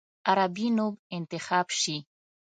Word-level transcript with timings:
عربي 0.29 0.67
نوم 0.77 0.93
انتخاب 1.17 1.67
شي. 1.81 1.97